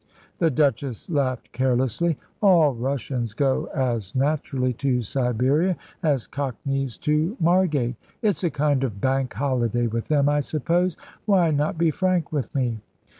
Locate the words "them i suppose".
10.07-10.97